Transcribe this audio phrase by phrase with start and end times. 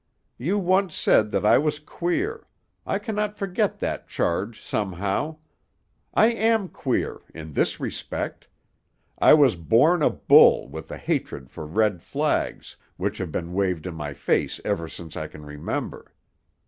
[0.39, 2.47] You once said that I was queer;
[2.87, 5.37] I cannot forget that charge, somehow.
[6.15, 8.47] I am queer; in this respect:
[9.19, 13.85] I was born a bull with a hatred for red flags, which have been waved
[13.85, 16.11] in my face ever since I can remember.